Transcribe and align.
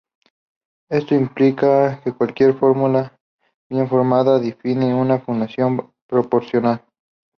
Esto 0.89 1.13
implica 1.13 2.01
que 2.03 2.11
cualquier 2.13 2.55
fórmula 2.55 3.15
bien 3.69 3.87
formada 3.87 4.39
define 4.39 4.95
una 4.95 5.19
función 5.19 5.93
proposicional. 6.07 6.83